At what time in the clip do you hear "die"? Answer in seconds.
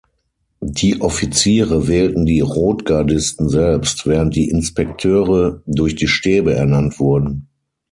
0.65-0.99, 2.25-2.39, 4.35-4.49, 5.95-6.07